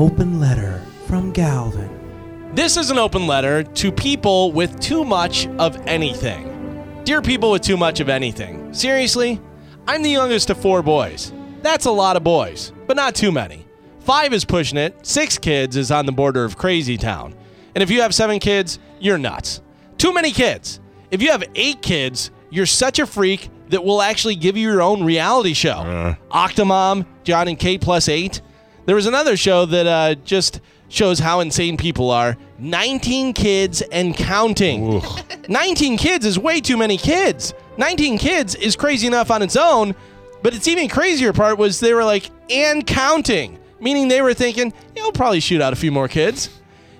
[0.00, 2.50] open letter from Galvin.
[2.54, 7.02] This is an open letter to people with too much of anything.
[7.04, 9.38] Dear people with too much of anything, seriously,
[9.86, 11.34] I'm the youngest of four boys.
[11.60, 13.66] That's a lot of boys, but not too many.
[13.98, 17.34] Five is pushing it, six kids is on the border of crazy town.
[17.74, 19.60] And if you have seven kids, you're nuts.
[19.98, 20.80] Too many kids.
[21.10, 24.80] If you have eight kids, you're such a freak that we'll actually give you your
[24.80, 25.72] own reality show.
[25.72, 26.14] Uh.
[26.30, 28.40] Octomom, John and Kate plus eight.
[28.86, 32.36] There was another show that uh, just shows how insane people are.
[32.58, 35.00] 19 kids and counting.
[35.48, 37.54] 19 kids is way too many kids.
[37.76, 39.94] 19 kids is crazy enough on its own,
[40.42, 44.72] but its even crazier part was they were like, and counting, meaning they were thinking,
[44.94, 46.50] yeah, we'll probably shoot out a few more kids.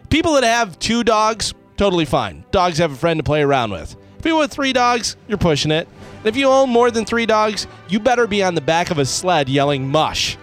[0.09, 2.45] People that have two dogs, totally fine.
[2.51, 3.97] Dogs have a friend to play around with.
[4.23, 5.89] People with three dogs, you're pushing it.
[6.19, 8.99] And if you own more than three dogs, you better be on the back of
[8.99, 10.37] a sled yelling mush.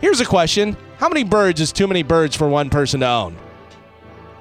[0.00, 3.36] Here's a question How many birds is too many birds for one person to own?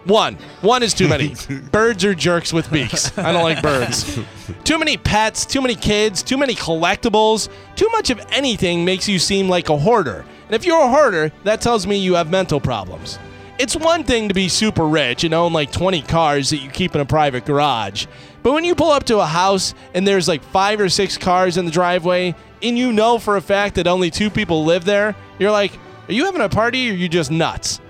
[0.06, 0.36] One.
[0.62, 1.36] One is too many.
[1.72, 3.18] birds are jerks with beaks.
[3.18, 4.18] I don't like birds.
[4.64, 7.50] too many pets, too many kids, too many collectibles.
[7.76, 10.26] Too much of anything makes you seem like a hoarder.
[10.46, 13.20] And if you're a hoarder, that tells me you have mental problems.
[13.60, 16.94] It's one thing to be super rich and own like 20 cars that you keep
[16.94, 18.06] in a private garage.
[18.44, 21.58] But when you pull up to a house and there's like five or six cars
[21.58, 25.16] in the driveway, and you know for a fact that only two people live there,
[25.40, 25.72] you're like,
[26.08, 27.82] are you having a party or are you just nuts?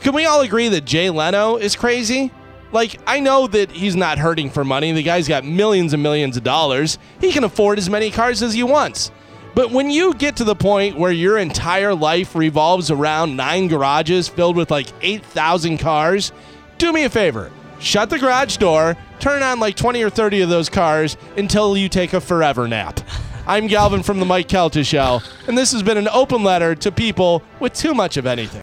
[0.00, 2.32] Can we all agree that Jay Leno is crazy?
[2.72, 4.90] Like, I know that he's not hurting for money.
[4.90, 6.98] The guy's got millions and millions of dollars.
[7.20, 9.12] He can afford as many cars as he wants.
[9.54, 14.26] But when you get to the point where your entire life revolves around nine garages
[14.28, 16.32] filled with like 8,000 cars,
[16.78, 17.50] do me a favor.
[17.78, 21.88] Shut the garage door, turn on like 20 or 30 of those cars until you
[21.88, 23.00] take a forever nap.
[23.46, 26.92] I'm Galvin from The Mike Calta Show, and this has been an open letter to
[26.92, 28.50] people with too much of anything.